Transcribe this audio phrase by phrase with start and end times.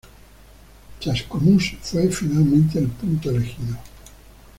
[0.99, 3.77] Chascomús fue finalmente el punto elegido.